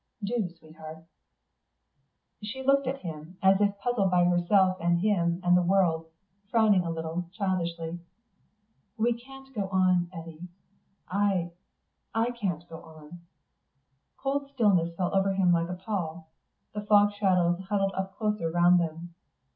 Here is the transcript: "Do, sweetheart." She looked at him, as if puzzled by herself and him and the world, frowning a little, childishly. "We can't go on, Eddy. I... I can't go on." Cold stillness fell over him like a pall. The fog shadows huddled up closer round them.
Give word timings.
"Do, 0.23 0.49
sweetheart." 0.57 1.03
She 2.41 2.63
looked 2.63 2.87
at 2.87 3.01
him, 3.01 3.37
as 3.43 3.61
if 3.61 3.77
puzzled 3.77 4.09
by 4.09 4.25
herself 4.25 4.77
and 4.81 4.99
him 4.99 5.39
and 5.43 5.55
the 5.55 5.61
world, 5.61 6.07
frowning 6.49 6.83
a 6.83 6.89
little, 6.89 7.25
childishly. 7.33 7.99
"We 8.97 9.13
can't 9.13 9.53
go 9.53 9.67
on, 9.69 10.09
Eddy. 10.11 10.47
I... 11.07 11.51
I 12.15 12.31
can't 12.31 12.67
go 12.67 12.81
on." 12.81 13.19
Cold 14.17 14.49
stillness 14.55 14.95
fell 14.95 15.13
over 15.15 15.35
him 15.35 15.51
like 15.51 15.69
a 15.69 15.75
pall. 15.75 16.31
The 16.73 16.81
fog 16.81 17.13
shadows 17.13 17.59
huddled 17.59 17.93
up 17.93 18.17
closer 18.17 18.49
round 18.49 18.79
them. 18.79 19.13